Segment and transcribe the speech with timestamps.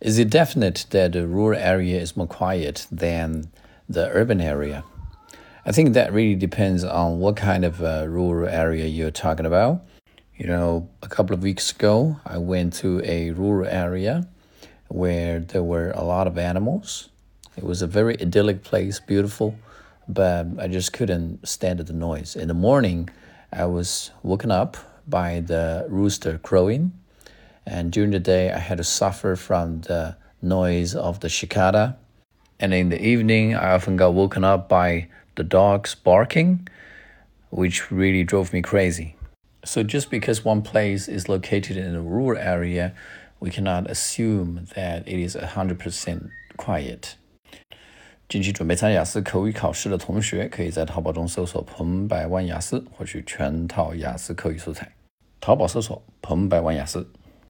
[0.00, 3.50] Is it definite that the rural area is more quiet than
[3.88, 4.84] the urban area?
[5.66, 9.84] I think that really depends on what kind of uh, rural area you're talking about.
[10.36, 14.28] You know, a couple of weeks ago, I went to a rural area
[14.86, 17.08] where there were a lot of animals.
[17.56, 19.56] It was a very idyllic place, beautiful,
[20.06, 22.36] but I just couldn't stand the noise.
[22.36, 23.10] In the morning,
[23.52, 24.76] I was woken up
[25.08, 26.92] by the rooster crowing,
[27.67, 31.95] and during the day, I had to suffer from the noise of the cicada.
[32.59, 36.67] And in the evening, I often got woken up by the dogs barking,
[37.49, 39.15] which really drove me crazy.
[39.65, 42.93] So, just because one place is located in a rural area,
[43.39, 47.15] we cannot assume that it is 100% quiet.
[48.29, 54.91] 近期准备参加雅思口语考试的同学，可以在淘宝中搜索“彭百万雅思”，获取全套雅思口语素材。
[55.39, 57.09] 淘宝搜索“彭百万雅思”。